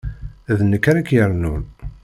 D 0.57 0.59
nekk 0.69 0.85
ara 0.89 1.07
k-yernun. 1.07 1.63